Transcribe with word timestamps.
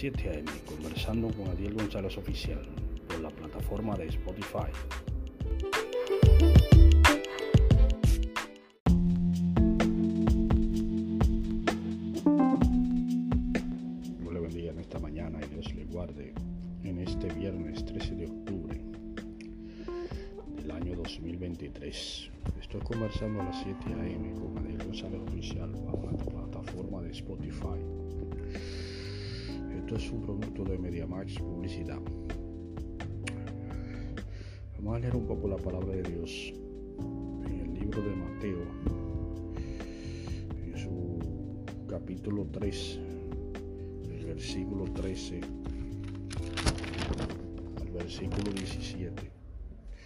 7 0.00 0.30
a.m. 0.30 0.50
conversando 0.64 1.28
con 1.28 1.48
Adiel 1.48 1.74
González 1.74 2.16
Oficial 2.16 2.62
por 3.06 3.20
la 3.20 3.28
plataforma 3.28 3.94
de 3.98 4.06
Spotify. 4.06 4.72
Dios 14.18 14.32
le 14.32 14.40
bendiga 14.40 14.70
en 14.70 14.78
esta 14.78 14.98
mañana 14.98 15.38
y 15.44 15.54
Dios 15.54 15.74
le 15.74 15.84
guarde 15.84 16.32
en 16.82 17.00
este 17.00 17.28
viernes 17.34 17.84
13 17.84 18.14
de 18.14 18.24
octubre 18.24 18.80
del 20.56 20.70
año 20.70 20.96
2023. 20.96 22.30
Estoy 22.58 22.80
conversando 22.80 23.42
a 23.42 23.44
las 23.44 23.62
7 23.64 23.76
a.m. 24.00 24.32
con 24.32 24.56
Adiel 24.64 24.82
González 24.82 25.20
Oficial 25.28 25.70
bajo 25.84 26.08
la 26.10 26.24
plataforma 26.24 27.02
de 27.02 27.10
Spotify. 27.10 28.19
Es 29.94 30.08
un 30.12 30.20
producto 30.22 30.62
de 30.62 30.78
MediaMax 30.78 31.40
Publicidad. 31.40 31.98
Vamos 34.76 34.96
a 34.96 34.98
leer 35.00 35.16
un 35.16 35.26
poco 35.26 35.48
la 35.48 35.56
palabra 35.56 35.96
de 35.96 36.02
Dios 36.04 36.52
en 37.44 37.60
el 37.60 37.74
libro 37.74 38.00
de 38.00 38.14
Mateo, 38.14 38.58
en 40.64 40.78
su 40.78 41.18
capítulo 41.88 42.46
3, 42.52 43.00
el 44.10 44.26
versículo 44.26 44.84
13 44.84 45.40
al 47.80 47.90
versículo 47.90 48.52
17. 48.52 49.32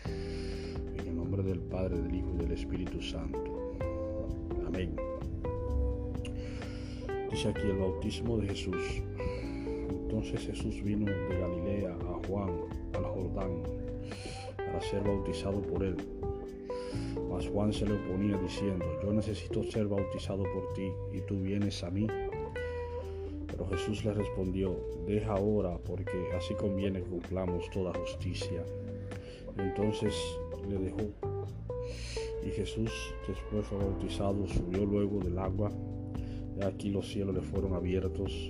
En 0.07 1.09
el 1.09 1.15
nombre 1.15 1.43
del 1.43 1.61
Padre, 1.61 2.01
del 2.01 2.15
Hijo 2.15 2.33
y 2.35 2.39
del 2.39 2.53
Espíritu 2.53 3.03
Santo. 3.03 3.77
Amén. 4.67 4.97
Dice 7.31 7.49
aquí 7.51 7.63
el 7.63 7.77
bautismo 7.77 8.39
de 8.39 8.49
Jesús. 8.49 9.03
Entonces 10.25 10.57
Jesús 10.57 10.83
vino 10.83 11.05
de 11.05 11.39
Galilea 11.39 11.99
a 12.01 12.27
Juan, 12.27 12.49
al 12.95 13.05
Jordán, 13.05 13.63
para 14.57 14.81
ser 14.81 15.03
bautizado 15.03 15.61
por 15.61 15.85
él. 15.85 15.97
Mas 17.31 17.47
Juan 17.47 17.75
se 17.75 17.85
le 17.85 17.93
oponía 17.93 18.39
diciendo, 18.39 18.87
yo 19.03 19.13
necesito 19.13 19.63
ser 19.65 19.87
bautizado 19.87 20.45
por 20.45 20.73
ti 20.73 20.91
y 21.13 21.21
tú 21.27 21.39
vienes 21.43 21.85
a 21.85 21.91
mí. 21.91 22.07
Pero 23.49 23.67
Jesús 23.67 24.03
le 24.07 24.15
respondió, 24.15 24.75
deja 25.07 25.35
ahora 25.35 25.77
porque 25.85 26.31
así 26.35 26.55
conviene 26.55 27.03
que 27.03 27.11
cumplamos 27.11 27.69
toda 27.69 27.93
justicia. 27.93 28.65
Entonces 29.59 30.15
le 30.67 30.79
dejó. 30.79 31.03
Y 32.47 32.51
Jesús 32.51 32.91
después 33.29 33.67
fue 33.67 33.77
bautizado, 33.77 34.49
subió 34.49 34.87
luego 34.87 35.21
del 35.21 35.37
agua. 35.37 35.71
Y 36.59 36.65
aquí 36.65 36.89
los 36.89 37.11
cielos 37.11 37.35
le 37.35 37.43
fueron 37.43 37.75
abiertos 37.75 38.49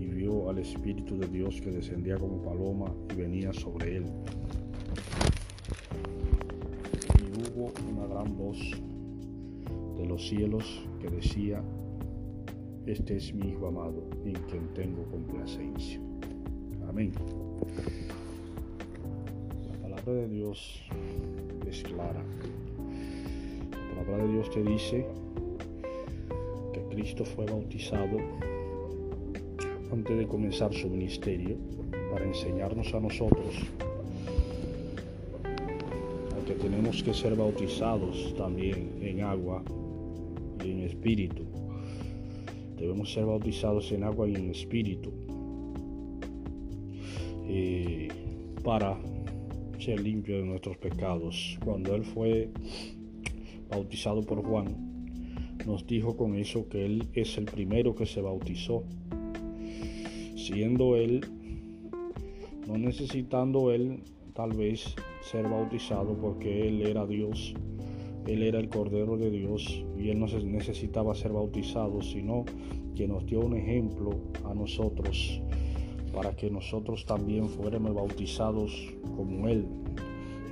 y 0.00 0.06
vio 0.06 0.48
al 0.48 0.58
Espíritu 0.58 1.18
de 1.18 1.26
Dios 1.26 1.60
que 1.60 1.70
descendía 1.70 2.16
como 2.16 2.42
paloma 2.42 2.90
y 3.12 3.16
venía 3.16 3.52
sobre 3.52 3.98
él. 3.98 4.06
Y 7.18 7.58
hubo 7.58 7.70
una 7.92 8.06
gran 8.06 8.34
voz 8.34 8.58
de 9.98 10.06
los 10.06 10.26
cielos 10.26 10.88
que 11.02 11.10
decía, 11.10 11.62
este 12.86 13.18
es 13.18 13.34
mi 13.34 13.50
Hijo 13.50 13.66
amado, 13.66 14.08
en 14.24 14.32
quien 14.48 14.72
tengo 14.72 15.04
complacencia. 15.10 16.00
Amén. 16.88 17.12
La 19.68 19.82
palabra 19.82 20.12
de 20.14 20.28
Dios 20.28 20.82
es 21.68 21.82
clara. 21.82 22.24
La 23.98 24.04
palabra 24.04 24.24
de 24.24 24.32
Dios 24.32 24.50
te 24.50 24.62
dice 24.62 25.06
que 26.72 26.82
Cristo 26.88 27.26
fue 27.26 27.44
bautizado 27.44 28.16
antes 29.92 30.16
de 30.18 30.26
comenzar 30.26 30.72
su 30.72 30.88
ministerio 30.88 31.56
para 32.12 32.24
enseñarnos 32.24 32.92
a 32.94 33.00
nosotros 33.00 33.54
que 36.50 36.56
tenemos 36.56 37.00
que 37.04 37.14
ser 37.14 37.36
bautizados 37.36 38.34
también 38.36 38.98
en 39.00 39.20
agua 39.20 39.62
y 40.64 40.72
en 40.72 40.80
espíritu. 40.80 41.44
Debemos 42.76 43.12
ser 43.12 43.24
bautizados 43.24 43.92
en 43.92 44.02
agua 44.02 44.28
y 44.28 44.34
en 44.34 44.50
espíritu 44.50 45.12
eh, 47.46 48.08
para 48.64 48.98
ser 49.78 50.00
limpios 50.00 50.40
de 50.40 50.44
nuestros 50.44 50.76
pecados. 50.78 51.56
Cuando 51.64 51.94
Él 51.94 52.02
fue 52.02 52.50
bautizado 53.70 54.22
por 54.22 54.42
Juan, 54.44 54.74
nos 55.64 55.86
dijo 55.86 56.16
con 56.16 56.34
eso 56.34 56.68
que 56.68 56.84
Él 56.84 57.06
es 57.12 57.38
el 57.38 57.44
primero 57.44 57.94
que 57.94 58.06
se 58.06 58.20
bautizó 58.20 58.82
siendo 60.50 60.96
él, 60.96 61.20
no 62.66 62.76
necesitando 62.76 63.70
él 63.70 64.02
tal 64.34 64.52
vez 64.52 64.96
ser 65.22 65.48
bautizado 65.48 66.16
porque 66.20 66.66
él 66.66 66.82
era 66.82 67.06
Dios, 67.06 67.54
él 68.26 68.42
era 68.42 68.58
el 68.58 68.68
Cordero 68.68 69.16
de 69.16 69.30
Dios 69.30 69.84
y 69.96 70.08
él 70.08 70.18
no 70.18 70.26
necesitaba 70.26 71.14
ser 71.14 71.32
bautizado, 71.32 72.02
sino 72.02 72.44
que 72.96 73.06
nos 73.06 73.26
dio 73.26 73.40
un 73.40 73.56
ejemplo 73.56 74.10
a 74.44 74.52
nosotros 74.52 75.40
para 76.12 76.34
que 76.34 76.50
nosotros 76.50 77.06
también 77.06 77.48
fuéramos 77.48 77.94
bautizados 77.94 78.92
como 79.16 79.46
él. 79.46 79.66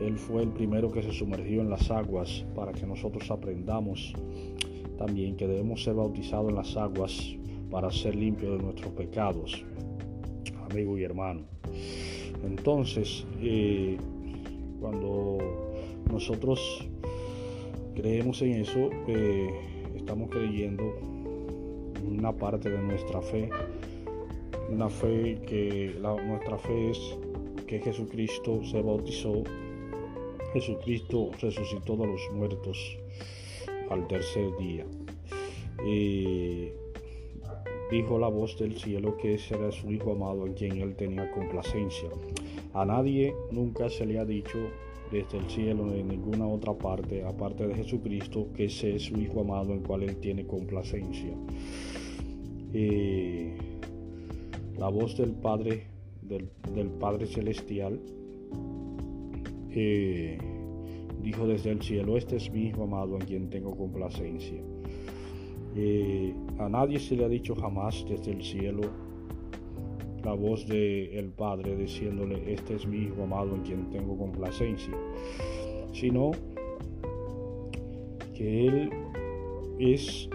Él 0.00 0.16
fue 0.16 0.44
el 0.44 0.50
primero 0.50 0.92
que 0.92 1.03
se 1.03 1.12
sumergió 1.12 1.60
en 1.60 1.70
las 1.70 1.91
aguas 1.91 2.47
para 2.54 2.70
que 2.72 2.86
nosotros 2.86 3.28
aprendamos 3.32 4.12
también 4.97 5.36
que 5.36 5.48
debemos 5.48 5.82
ser 5.82 5.94
bautizados 5.94 6.50
en 6.50 6.54
las 6.54 6.76
aguas 6.76 7.36
para 7.70 7.91
ser 7.91 8.15
limpios 8.15 8.56
de 8.56 8.65
nuestros 8.65 8.92
pecados, 8.92 9.65
amigo 10.71 10.99
y 10.99 11.05
hermano. 11.05 11.43
Entonces, 12.45 13.27
eh, 13.41 13.97
cuando 14.81 15.39
nosotros 16.11 16.87
creemos 17.95 18.41
en 18.43 18.53
eso, 18.53 18.91
eh, 19.09 19.51
estamos 19.97 20.31
creyendo 20.31 20.84
una 22.07 22.33
parte 22.33 22.71
de 22.71 22.78
nuestra 22.78 23.21
fe, 23.21 23.51
una 24.71 24.89
fe 24.89 25.41
que 25.47 25.95
nuestra 26.27 26.59
fe 26.59 26.91
es 26.91 27.17
que 27.67 27.81
Jesucristo 27.81 28.62
se 28.65 28.81
bautizó, 28.81 29.43
Jesucristo 30.53 31.31
resucitó 31.41 31.97
de 31.97 32.07
los 32.07 32.31
muertos 32.33 32.97
al 33.91 34.07
tercer 34.07 34.57
día. 34.59 34.87
Eh, 35.84 36.75
dijo 37.91 38.19
la 38.19 38.28
voz 38.28 38.59
del 38.59 38.76
cielo 38.76 39.16
que 39.16 39.34
ese 39.34 39.54
era 39.54 39.72
su 39.72 39.91
Hijo 39.91 40.12
amado 40.12 40.47
en 40.47 40.54
quien 40.54 40.78
él 40.78 40.94
tenía 40.94 41.31
complacencia. 41.31 42.09
A 42.75 42.84
nadie 42.84 43.34
nunca 43.50 43.88
se 43.88 44.04
le 44.04 44.19
ha 44.19 44.25
dicho 44.25 44.59
desde 45.10 45.38
el 45.38 45.49
cielo 45.49 45.87
ni 45.87 46.00
en 46.00 46.09
ninguna 46.09 46.47
otra 46.47 46.75
parte, 46.75 47.25
aparte 47.25 47.66
de 47.66 47.75
Jesucristo, 47.75 48.48
que 48.54 48.66
ese 48.66 48.97
es 48.97 49.04
su 49.04 49.19
Hijo 49.19 49.41
amado 49.41 49.72
en 49.72 49.81
cual 49.81 50.03
él 50.03 50.16
tiene 50.16 50.47
complacencia. 50.47 51.32
Eh, 52.75 53.56
la 54.77 54.88
voz 54.88 55.16
del 55.16 55.32
Padre, 55.32 55.87
del, 56.22 56.91
Padre 57.00 57.27
Celestial, 57.27 58.00
eh, 59.71 60.38
dijo 61.22 61.47
desde 61.47 61.71
el 61.71 61.82
cielo, 61.82 62.16
este 62.19 62.37
es 62.37 62.50
mi 62.53 62.66
Hijo 62.66 62.84
amado 62.84 63.16
en 63.16 63.22
quien 63.22 63.50
tengo 63.50 63.75
complacencia. 63.77 64.62
Eh, 65.81 66.34
a 66.59 66.69
nadie 66.69 66.99
se 66.99 67.15
le 67.15 67.25
ha 67.25 67.28
dicho 67.28 67.55
jamás 67.55 68.05
desde 68.09 68.33
el 68.33 68.43
cielo 68.43 68.81
la 70.25 70.33
voz 70.33 70.66
del 70.66 71.11
el 71.12 71.31
Padre 71.31 71.77
diciéndole, 71.77 72.53
este 72.53 72.75
es 72.75 72.84
mi 72.84 73.05
Hijo 73.05 73.22
amado 73.22 73.55
en 73.55 73.62
quien 73.62 73.89
tengo 73.91 74.19
complacencia, 74.19 74.93
sino 75.93 76.33
que 78.34 78.66
Él 78.66 78.91
es 79.78 80.28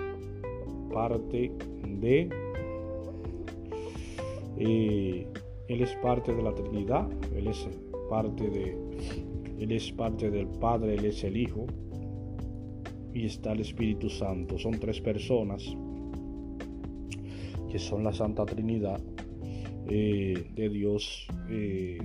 parte 0.94 1.52
de, 1.90 2.30
eh, 4.60 5.28
Él 5.68 5.82
es 5.82 5.94
parte 5.96 6.34
de 6.34 6.42
la 6.42 6.56
Trinidad, 6.56 7.10
Él 7.36 7.48
es 7.48 7.68
parte 8.10 8.50
de, 8.50 8.78
Él 9.60 9.74
es 9.74 9.92
parte 9.92 10.32
del 10.32 10.48
Padre, 10.48 10.94
Él 10.94 11.04
es 11.04 11.22
el 11.26 11.36
Hijo, 11.36 11.66
y 13.14 13.26
está 13.26 13.52
el 13.52 13.62
Espíritu 13.62 14.10
Santo. 14.10 14.58
Son 14.58 14.80
tres 14.80 15.00
personas 15.02 15.64
que 17.70 17.80
son 17.80 18.04
la 18.04 18.14
Santa 18.14 18.46
Trinidad 18.46 19.02
eh, 19.88 20.52
de 20.56 20.70
Dios. 20.70 21.28
Eh, 21.50 21.98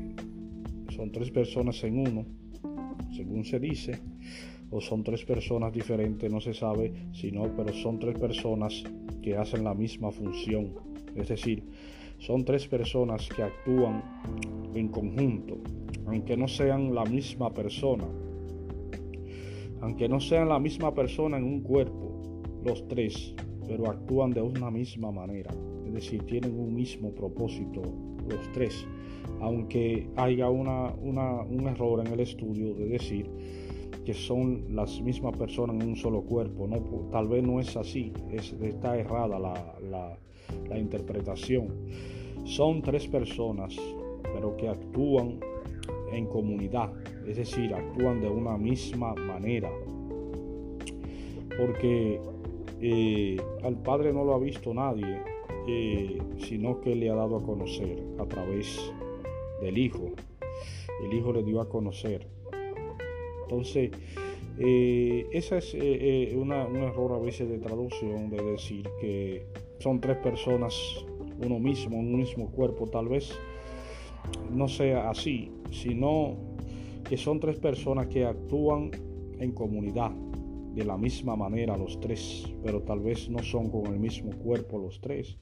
son 0.94 1.12
tres 1.12 1.31
personas 1.31 1.82
en 1.84 1.99
uno, 1.99 2.26
según 3.14 3.44
se 3.44 3.58
dice, 3.60 4.00
o 4.70 4.81
son 4.81 5.05
tres 5.05 5.25
personas 5.25 5.72
diferentes, 5.72 6.31
no 6.31 6.40
se 6.40 6.55
sabe, 6.55 6.93
sino, 7.12 7.54
pero 7.54 7.72
son 7.72 7.99
tres 7.99 8.19
personas 8.19 8.82
que 9.22 9.37
hacen 9.37 9.64
la 9.64 9.75
misma 9.75 10.11
función. 10.11 10.75
Es 11.14 11.28
decir, 11.28 11.64
son 12.19 12.44
tres 12.44 12.66
personas 12.66 13.28
que 13.28 13.43
actúan 13.43 14.02
en 14.75 14.88
conjunto, 14.88 15.58
aunque 16.06 16.37
no 16.37 16.49
sean 16.49 16.94
la 16.94 17.04
misma 17.04 17.52
persona 17.54 18.06
aunque 19.80 20.08
no 20.08 20.20
sean 20.20 20.48
la 20.48 20.58
misma 20.58 20.94
persona 20.94 21.36
en 21.36 21.44
un 21.44 21.60
cuerpo, 21.60 22.42
los 22.64 22.86
tres 22.88 23.34
pero 23.69 23.90
actúan 23.90 24.30
de 24.30 24.40
una 24.40 24.70
misma 24.70 25.12
manera, 25.12 25.50
es 25.86 25.92
decir, 25.92 26.22
tienen 26.25 26.58
un 26.58 26.75
mismo 26.75 27.10
propósito 27.14 27.82
los 28.28 28.52
tres, 28.52 28.86
aunque 29.40 30.08
haya 30.16 30.48
una, 30.48 30.92
un 30.94 31.69
error 31.69 32.04
en 32.04 32.12
el 32.12 32.20
estudio 32.20 32.75
de 32.75 32.86
decir 32.86 33.30
que 34.04 34.14
son 34.14 34.75
las 34.75 35.02
mismas 35.02 35.36
personas 35.36 35.76
en 35.76 35.90
un 35.90 35.96
solo 35.96 36.22
cuerpo, 36.22 36.66
no, 36.66 36.78
tal 37.10 37.28
vez 37.28 37.42
no 37.42 37.60
es 37.60 37.76
así, 37.76 38.12
está 38.32 38.96
errada 38.96 39.38
la 39.38 40.78
interpretación. 40.78 41.69
Son 42.44 42.80
tres 42.80 43.06
personas, 43.06 43.76
pero 44.32 44.56
que 44.56 44.69
actúan 44.69 45.38
en 46.12 46.26
comunidad, 46.26 46.93
es 47.26 47.37
decir, 47.37 47.75
actúan 47.75 48.20
de 48.20 48.28
una 48.28 48.56
misma 48.56 49.14
manera. 49.14 49.70
Porque 51.56 52.20
eh, 52.81 53.37
al 53.62 53.82
Padre 53.82 54.12
no 54.12 54.25
lo 54.25 54.34
ha 54.34 54.38
visto 54.38 54.72
nadie, 54.72 55.22
eh, 55.66 56.19
sino 56.38 56.81
que 56.81 56.94
le 56.94 57.10
ha 57.10 57.14
dado 57.14 57.38
a 57.38 57.43
conocer 57.43 58.02
a 58.19 58.25
través 58.26 58.93
del 59.60 59.78
Hijo. 59.78 60.12
El 61.05 61.12
Hijo 61.12 61.32
le 61.32 61.43
dio 61.43 61.60
a 61.60 61.69
conocer. 61.69 62.26
Entonces, 63.43 63.90
eh, 64.58 65.26
esa 65.32 65.58
es 65.58 65.75
un 66.34 66.52
error 66.52 67.12
a 67.12 67.19
veces 67.19 67.49
de 67.49 67.58
traducción 67.58 68.31
de 68.31 68.43
decir 68.43 68.88
que 69.00 69.46
son 69.78 70.00
tres 70.00 70.19
personas, 70.19 71.04
uno 71.44 71.58
mismo, 71.58 71.99
un 71.99 72.16
mismo 72.16 72.50
cuerpo, 72.50 72.87
tal 72.87 73.08
vez 73.08 73.38
no 74.50 74.69
sea 74.69 75.11
así, 75.11 75.50
sino 75.70 76.37
que 77.09 77.17
son 77.17 77.41
tres 77.41 77.59
personas 77.59 78.06
que 78.09 78.25
actúan 78.25 78.91
en 79.38 79.53
comunidad 79.53 80.12
de 80.75 80.85
la 80.85 80.97
misma 80.97 81.37
manera 81.37 81.76
los 81.76 81.99
tres, 82.00 82.44
pero 82.62 82.82
tal 82.82 83.00
vez 83.00 83.29
no 83.29 83.43
son 83.43 83.70
con 83.70 83.87
el 83.87 83.99
mismo 83.99 84.31
cuerpo 84.31 84.79
los 84.79 85.00
tres, 85.00 85.37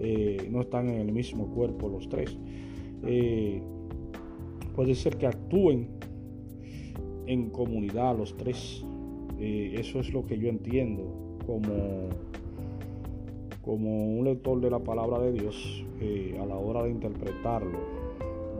eh, 0.00 0.48
no 0.50 0.62
están 0.62 0.88
en 0.88 1.00
el 1.00 1.12
mismo 1.12 1.46
cuerpo 1.48 1.88
los 1.88 2.08
tres. 2.08 2.36
Eh, 3.04 3.62
puede 4.74 4.94
ser 4.94 5.16
que 5.16 5.26
actúen 5.26 5.88
en 7.26 7.50
comunidad 7.50 8.16
los 8.16 8.36
tres. 8.36 8.84
Eh, 9.38 9.76
eso 9.78 10.00
es 10.00 10.12
lo 10.12 10.24
que 10.24 10.38
yo 10.38 10.48
entiendo 10.48 11.38
como, 11.46 12.08
como 13.62 14.18
un 14.18 14.24
lector 14.24 14.60
de 14.60 14.70
la 14.70 14.80
palabra 14.80 15.20
de 15.20 15.32
Dios 15.32 15.84
a 16.38 16.44
la 16.44 16.56
hora 16.56 16.82
de 16.82 16.90
interpretarlo 16.90 17.93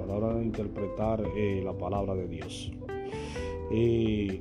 a 0.04 0.06
la 0.06 0.14
hora 0.14 0.34
de 0.34 0.44
interpretar 0.44 1.22
eh, 1.36 1.62
la 1.64 1.72
palabra 1.72 2.14
de 2.14 2.28
Dios. 2.28 2.70
Eh, 3.70 4.40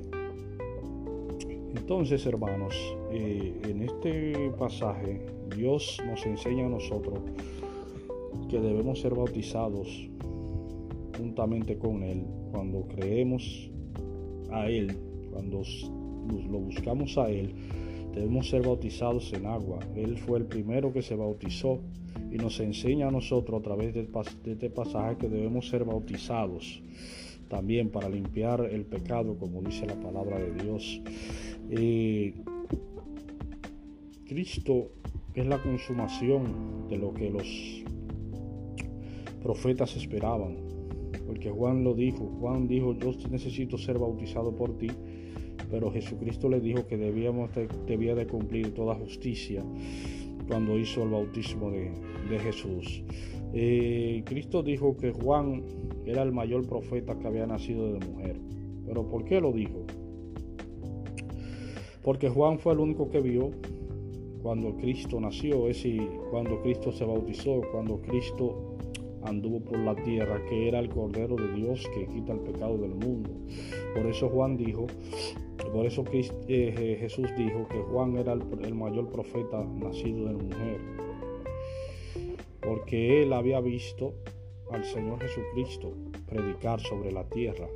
entonces, 1.74 2.24
hermanos, 2.26 2.74
eh, 3.10 3.60
en 3.64 3.82
este 3.82 4.50
pasaje 4.58 5.26
Dios 5.56 6.00
nos 6.06 6.24
enseña 6.26 6.66
a 6.66 6.68
nosotros 6.68 7.18
que 8.48 8.60
debemos 8.60 9.00
ser 9.00 9.14
bautizados 9.14 10.08
juntamente 11.16 11.78
con 11.78 12.02
Él 12.02 12.24
cuando 12.52 12.86
creemos 12.88 13.70
a 14.50 14.68
Él, 14.68 14.96
cuando 15.32 15.62
lo 16.50 16.58
buscamos 16.58 17.16
a 17.16 17.30
Él, 17.30 17.54
debemos 18.14 18.48
ser 18.48 18.62
bautizados 18.62 19.32
en 19.32 19.46
agua. 19.46 19.80
Él 19.96 20.18
fue 20.18 20.38
el 20.38 20.46
primero 20.46 20.92
que 20.92 21.02
se 21.02 21.16
bautizó 21.16 21.80
y 22.30 22.36
nos 22.36 22.60
enseña 22.60 23.08
a 23.08 23.10
nosotros 23.10 23.60
a 23.60 23.62
través 23.62 23.94
de 23.94 24.08
este 24.46 24.70
pasaje 24.70 25.16
que 25.16 25.28
debemos 25.28 25.68
ser 25.68 25.84
bautizados 25.84 26.82
también 27.48 27.90
para 27.90 28.08
limpiar 28.08 28.68
el 28.70 28.84
pecado, 28.84 29.36
como 29.38 29.62
dice 29.62 29.86
la 29.86 29.94
palabra 29.94 30.38
de 30.38 30.62
Dios. 30.62 31.00
Eh, 31.70 32.34
Cristo 34.26 34.90
es 35.34 35.46
la 35.46 35.62
consumación 35.62 36.88
de 36.88 36.96
lo 36.96 37.12
que 37.12 37.30
los 37.30 37.84
profetas 39.42 39.94
esperaban, 39.96 40.56
porque 41.26 41.50
Juan 41.50 41.84
lo 41.84 41.94
dijo, 41.94 42.26
Juan 42.40 42.66
dijo, 42.66 42.94
yo 42.94 43.12
necesito 43.30 43.76
ser 43.76 43.98
bautizado 43.98 44.54
por 44.56 44.78
ti, 44.78 44.88
pero 45.74 45.90
Jesucristo 45.90 46.48
le 46.48 46.60
dijo 46.60 46.86
que 46.86 46.96
debíamos 46.96 47.50
debía 47.84 48.14
de 48.14 48.28
cumplir 48.28 48.72
toda 48.74 48.94
justicia 48.94 49.60
cuando 50.46 50.78
hizo 50.78 51.02
el 51.02 51.08
bautismo 51.08 51.68
de, 51.68 51.90
Jesús. 52.38 53.02
Eh, 53.52 54.22
Cristo 54.24 54.62
dijo 54.62 54.96
que 54.96 55.10
Juan 55.10 55.64
era 56.06 56.22
el 56.22 56.30
mayor 56.30 56.64
profeta 56.68 57.18
que 57.18 57.26
había 57.26 57.48
nacido 57.48 57.92
de 57.92 58.06
mujer. 58.06 58.36
¿Pero 58.86 59.08
por 59.08 59.24
qué 59.24 59.40
lo 59.40 59.50
dijo? 59.50 59.84
Porque 62.04 62.28
Juan 62.28 62.60
fue 62.60 62.74
el 62.74 62.78
único 62.78 63.10
que 63.10 63.18
vio 63.20 63.50
cuando 64.44 64.76
Cristo 64.76 65.18
nació, 65.20 65.68
es 65.68 65.78
decir, 65.78 66.08
cuando 66.30 66.62
Cristo 66.62 66.92
se 66.92 67.04
bautizó, 67.04 67.62
cuando 67.72 68.00
Cristo 68.00 68.76
anduvo 69.24 69.60
por 69.60 69.78
la 69.78 69.94
tierra, 69.96 70.44
que 70.48 70.68
era 70.68 70.78
el 70.78 70.88
Cordero 70.88 71.36
de 71.36 71.52
Dios 71.54 71.88
que 71.94 72.06
quita 72.06 72.32
el 72.32 72.40
pecado 72.40 72.78
del 72.78 72.94
mundo. 72.94 73.30
Por 73.94 74.06
eso 74.06 74.28
Juan 74.28 74.56
dijo 74.56 74.86
por 75.72 75.86
eso 75.86 76.04
eh, 76.12 76.96
Jesús 77.00 77.28
dijo 77.36 77.66
que 77.68 77.78
Juan 77.78 78.16
era 78.16 78.32
el, 78.32 78.74
mayor 78.74 79.10
profeta 79.10 79.64
nacido 79.64 80.26
de 80.26 80.34
mujer. 80.34 80.80
Porque 82.60 83.22
él 83.22 83.32
había 83.32 83.60
visto 83.60 84.14
al 84.70 84.84
Señor 84.84 85.20
Jesucristo 85.20 85.92
predicar 86.26 86.80
sobre 86.80 87.12
la 87.12 87.24
tierra. 87.28 87.68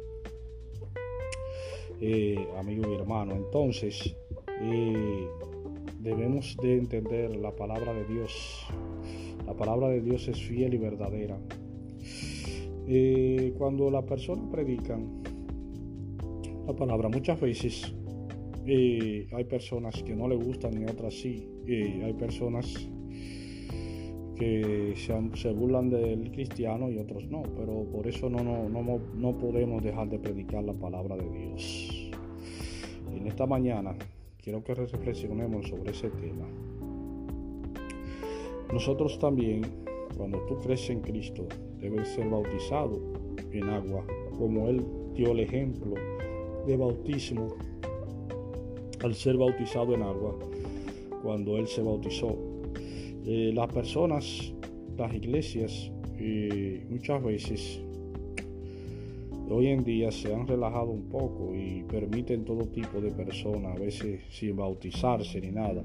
Eh, 2.00 2.48
amigo 2.56 2.88
y 2.88 2.94
hermano, 2.94 3.34
entonces 3.34 4.14
eh, 4.60 5.28
debemos 5.98 6.56
de 6.62 6.78
entender 6.78 7.36
la 7.36 7.54
palabra 7.54 7.92
de 7.92 8.04
Dios. 8.04 8.66
La 9.48 9.56
palabra 9.56 9.88
de 9.88 10.02
Dios 10.02 10.28
es 10.28 10.42
fiel 10.42 10.74
y 10.74 10.76
verdadera. 10.76 11.38
cuando 13.56 13.90
la 13.90 14.04
persona 14.04 14.42
predican, 14.50 15.22
la 16.66 16.76
palabra. 16.76 17.08
Muchas 17.08 17.40
veces 17.40 17.94
eh, 18.66 19.26
hay 19.32 19.44
personas 19.44 20.02
que 20.02 20.14
no 20.14 20.28
le 20.28 20.36
gustan 20.36 20.78
y 20.78 20.84
otras 20.84 21.14
sí. 21.14 21.48
Eh, 21.66 22.02
hay 22.04 22.12
personas 22.12 22.90
que 24.36 24.92
se, 24.96 25.52
burlan 25.52 25.88
del 25.88 26.30
cristiano 26.30 26.90
y 26.90 26.98
otros 26.98 27.24
no, 27.30 27.42
pero 27.56 27.84
por 27.90 28.06
eso 28.06 28.28
no, 28.28 28.44
no, 28.44 28.68
no, 28.68 29.00
no 29.14 29.38
podemos 29.38 29.82
dejar 29.82 30.10
de 30.10 30.18
predicar 30.18 30.62
la 30.62 30.74
palabra 30.74 31.16
de 31.16 31.26
Dios. 31.30 32.10
En 33.16 33.26
esta 33.26 33.46
mañana 33.46 33.96
quiero 34.42 34.62
que 34.62 34.74
reflexionemos 34.74 35.68
sobre 35.68 35.92
ese 35.92 36.10
tema. 36.10 36.46
Nosotros 38.72 39.18
también, 39.18 39.62
cuando 40.16 40.38
tú 40.46 40.56
crees 40.58 40.88
en 40.90 41.00
Cristo, 41.00 41.46
debes 41.78 42.08
ser 42.08 42.28
bautizado 42.28 43.00
en 43.52 43.68
agua, 43.68 44.04
como 44.36 44.68
Él 44.68 44.84
dio 45.14 45.32
el 45.32 45.40
ejemplo 45.40 45.94
de 46.66 46.76
bautismo 46.76 47.48
al 49.02 49.14
ser 49.14 49.36
bautizado 49.36 49.94
en 49.94 50.02
agua 50.02 50.38
cuando 51.22 51.56
él 51.56 51.66
se 51.66 51.82
bautizó. 51.82 52.36
Eh, 53.26 53.52
las 53.54 53.72
personas, 53.72 54.52
las 54.96 55.14
iglesias, 55.14 55.90
eh, 56.18 56.84
muchas 56.88 57.22
veces 57.22 57.82
hoy 59.50 59.68
en 59.68 59.84
día 59.84 60.10
se 60.10 60.34
han 60.34 60.46
relajado 60.46 60.90
un 60.90 61.08
poco 61.08 61.54
y 61.54 61.82
permiten 61.84 62.44
todo 62.44 62.66
tipo 62.66 63.00
de 63.00 63.10
personas, 63.10 63.76
a 63.76 63.78
veces 63.78 64.20
sin 64.30 64.56
bautizarse 64.56 65.40
ni 65.40 65.50
nada. 65.50 65.82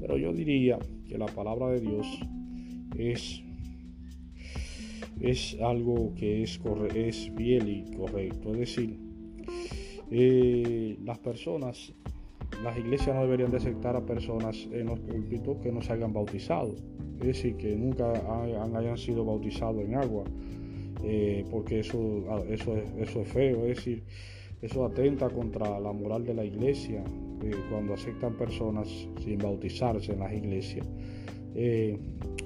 Pero 0.00 0.16
yo 0.16 0.32
diría 0.32 0.78
que 1.08 1.18
la 1.18 1.26
palabra 1.26 1.68
de 1.70 1.80
Dios 1.80 2.06
es, 2.96 3.42
es 5.20 5.56
algo 5.60 6.14
que 6.14 6.42
es, 6.42 6.60
es 6.94 7.30
fiel 7.36 7.68
y 7.68 7.96
correcto. 7.96 8.52
Es 8.52 8.58
decir, 8.58 8.98
eh, 10.10 10.98
las 11.04 11.18
personas, 11.18 11.92
las 12.64 12.76
iglesias 12.78 13.14
no 13.14 13.22
deberían 13.22 13.50
de 13.50 13.58
aceptar 13.58 13.96
a 13.96 14.04
personas 14.04 14.68
en 14.72 14.86
los 14.86 14.98
púlpitos 15.00 15.58
que 15.58 15.70
no 15.70 15.82
se 15.82 15.92
hayan 15.92 16.12
bautizado, 16.12 16.74
es 17.20 17.26
decir, 17.26 17.56
que 17.56 17.76
nunca 17.76 18.12
hayan 18.74 18.98
sido 18.98 19.24
bautizados 19.24 19.84
en 19.84 19.94
agua, 19.94 20.24
eh, 21.02 21.44
porque 21.50 21.80
eso, 21.80 22.24
eso, 22.48 22.76
es, 22.76 23.08
eso 23.08 23.20
es 23.22 23.28
feo, 23.28 23.64
es 23.66 23.76
decir, 23.76 24.02
eso 24.62 24.84
atenta 24.84 25.30
contra 25.30 25.80
la 25.80 25.92
moral 25.92 26.24
de 26.24 26.34
la 26.34 26.44
iglesia 26.44 27.02
eh, 27.42 27.50
cuando 27.70 27.94
aceptan 27.94 28.36
personas 28.36 28.88
sin 29.22 29.38
bautizarse 29.38 30.12
en 30.12 30.20
las 30.20 30.32
iglesias, 30.32 30.86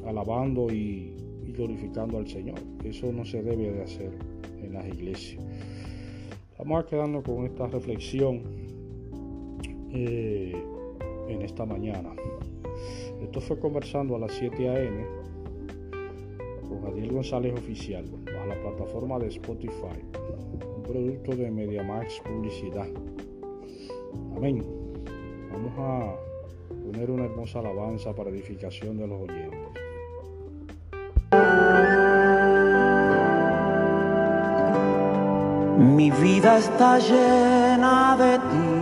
alabando 0.07 0.73
y, 0.73 1.17
glorificando 1.55 2.19
al 2.19 2.27
Señor. 2.27 2.59
Eso 2.85 3.13
no 3.13 3.25
se 3.25 3.43
debe 3.43 3.71
de 3.71 3.83
hacer 3.83 4.13
en 4.61 4.73
las 4.73 4.87
iglesias. 4.89 5.43
Vamos 6.59 6.85
a 6.85 6.87
quedarnos 6.87 7.25
con 7.25 7.45
esta 7.45 7.67
reflexión 7.67 8.43
eh, 9.93 10.55
en 11.29 11.43
esta 11.43 11.65
mañana. 11.65 12.11
Esto 13.23 13.41
fue 13.41 13.59
conversando 13.59 14.17
a 14.17 14.19
las 14.19 14.33
7 14.33 14.69
a.m. 14.69 15.05
con 16.85 16.93
Adiel 16.93 17.13
González 17.13 17.55
Oficial, 17.55 18.05
bajo 18.25 18.47
la 18.47 18.61
plataforma 18.61 19.19
de 19.19 19.29
Spotify, 19.29 20.01
un 20.77 20.83
producto 20.83 21.35
de 21.35 21.51
MediaMax 21.51 22.21
Publicidad. 22.21 22.89
Amén. 24.37 24.65
Vamos 25.53 25.73
a 25.79 26.17
poner 26.69 27.11
una 27.11 27.25
hermosa 27.25 27.61
alabanza 27.61 28.15
para 28.15 28.31
edificación 28.31 28.97
de 28.99 29.07
los 29.07 29.21
oyentes. 29.21 29.61
Mi 35.79 36.11
vida 36.11 36.59
está 36.59 36.99
llena 36.99 38.17
de 38.17 38.39
ti. 38.39 38.81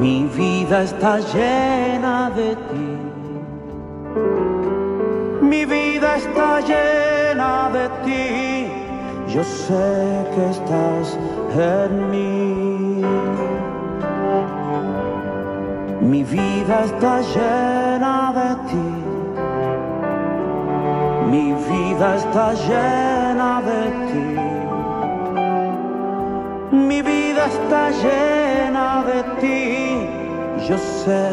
Mi 0.00 0.24
vida 0.24 0.82
está 0.82 1.18
llena 1.20 2.30
de 2.30 2.54
ti. 2.54 3.08
Mi 5.48 5.64
vida 5.64 6.16
está 6.16 6.60
llena 6.60 7.70
de 7.76 7.88
ti. 8.04 8.70
Yo 9.32 9.42
sé 9.42 10.26
que 10.34 10.44
estás 10.50 11.18
en 11.56 12.10
mí. 12.10 13.02
Mi 16.02 16.22
vida 16.22 16.76
está 16.84 17.20
llena 17.34 18.14
de 18.40 18.50
ti. 18.68 18.88
Mi 21.32 21.46
vida 21.70 22.16
está 22.16 22.46
llena 22.68 23.50
de 23.70 23.82
ti. 24.08 24.26
Mi 26.86 27.00
vida 27.00 27.42
está 27.46 27.82
llena 28.02 29.02
de 29.10 29.18
ti. 29.40 29.58
Yo 30.68 30.76
sé 31.02 31.24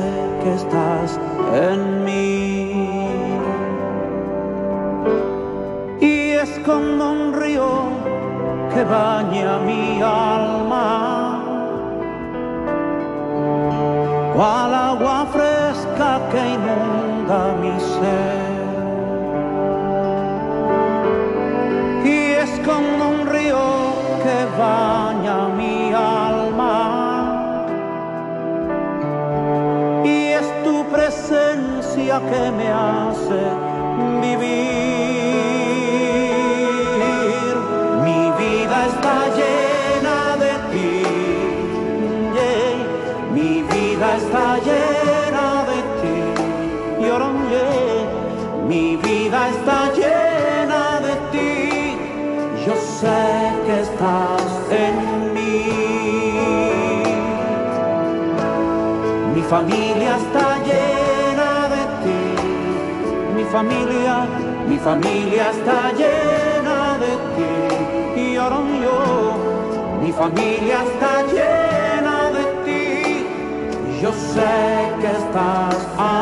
que 0.41 0.51
estás 0.55 1.19
en 1.53 2.05
mí. 2.05 2.94
Como 6.65 7.11
un 7.11 7.33
río 7.33 7.69
que 8.73 8.83
baña 8.83 9.59
mi 9.59 10.01
alma. 10.01 11.41
Cual 14.35 14.73
agua 14.73 15.27
fresca 15.31 16.19
que 16.31 16.41
inunda 16.57 17.39
mi 17.61 17.79
ser. 17.79 18.55
Y 22.03 22.17
es 22.43 22.51
como 22.65 23.09
un 23.15 23.27
río 23.27 23.65
que 24.23 24.37
baña 24.59 25.37
mi 25.59 25.93
alma. 25.93 26.77
Y 30.03 30.17
es 30.39 30.47
tu 30.63 30.83
presencia 30.85 32.19
que 32.29 32.51
me 32.57 32.67
hace 32.69 33.41
vivir. 34.21 34.64
Mi 48.95 49.01
vida 49.01 49.49
está 49.49 49.91
llena 49.91 51.01
de 51.01 51.15
ti. 51.31 51.97
Yo 52.65 52.75
sé 52.75 53.23
que 53.65 53.81
estás 53.81 54.43
en 54.71 55.33
mí. 55.33 55.65
Mi 59.35 59.41
familia 59.41 60.15
está 60.15 60.47
llena 60.69 61.51
de 61.75 61.83
ti. 62.03 62.21
Mi 63.35 63.43
familia, 63.55 64.15
mi 64.69 64.77
familia 64.77 65.49
está 65.51 65.91
llena 65.91 66.97
de 67.03 67.13
ti. 67.35 68.21
Y 68.21 68.35
ahora 68.37 68.61
yo, 68.81 68.99
mi 70.01 70.11
familia 70.13 70.77
está 70.89 71.13
llena 71.35 72.17
de 72.37 72.43
ti. 72.65 73.27
Yo 74.01 74.11
sé 74.13 74.53
que 75.01 75.07
estás 75.07 75.87
aquí. 75.97 76.14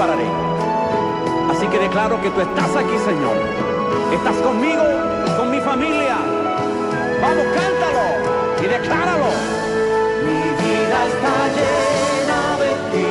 Así 0.00 1.66
que 1.66 1.78
declaro 1.78 2.18
que 2.22 2.30
tú 2.30 2.40
estás 2.40 2.74
aquí, 2.74 2.96
Señor. 3.04 3.36
Estás 4.14 4.36
conmigo, 4.36 4.82
con 5.36 5.50
mi 5.50 5.60
familia. 5.60 6.16
Vamos, 7.20 7.44
cántalo 7.54 8.06
y 8.62 8.66
decláralo. 8.66 9.30
Mi 10.24 10.40
vida 10.62 10.98
está 11.12 11.34
llena 11.58 12.40
de 12.62 12.72
ti. 12.92 13.08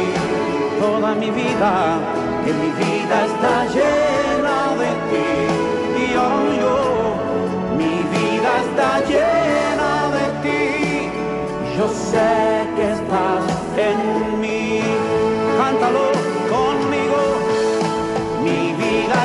Toda 0.80 1.14
mi 1.14 1.30
vida, 1.30 2.00
que 2.44 2.54
mi 2.54 2.70
vida 2.84 3.26
está 3.26 3.66
llena 3.66 4.58
de 4.82 4.90
ti. 5.10 5.28
Y 6.02 6.16
ahora 6.16 6.56
yo, 6.60 6.78
mi 7.78 8.02
vida 8.18 8.52
está 8.66 9.00
llena 9.08 9.29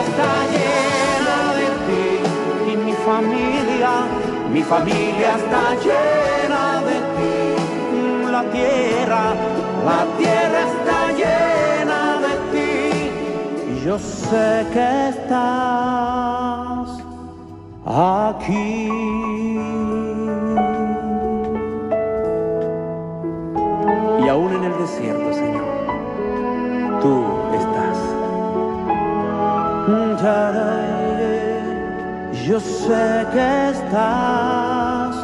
está 0.06 0.32
llena 0.54 1.38
de 1.60 1.68
ti 1.86 2.06
y 2.72 2.76
mi 2.76 2.94
familia, 3.08 3.92
mi 4.52 4.62
familia 4.62 5.30
está 5.36 5.64
llena 5.86 6.64
de 6.88 6.96
ti. 7.16 7.36
La 8.30 8.42
tierra, 8.50 9.24
la 9.84 10.00
tierra 10.18 10.60
está 10.72 10.98
llena 11.20 12.00
de 12.26 12.34
ti. 12.52 12.72
Y 13.72 13.74
yo 13.84 13.98
sé 13.98 14.66
que 14.72 14.88
estás 15.10 16.88
aquí. 17.86 18.90
Y 24.24 24.28
aún 24.28 24.50
en 24.54 24.64
el 24.64 24.78
desierto, 24.78 25.32
Señor, 25.32 25.64
tú 27.02 27.24
estás. 27.54 28.23
Yo 32.46 32.58
sé 32.60 33.26
que 33.32 33.70
estás 33.70 35.14